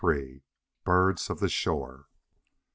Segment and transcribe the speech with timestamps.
[0.83, 2.07] BIRDS OF THE SHORE.